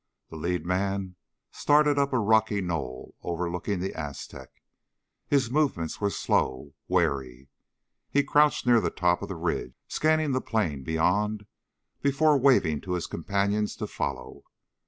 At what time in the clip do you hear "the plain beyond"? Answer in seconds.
10.31-11.45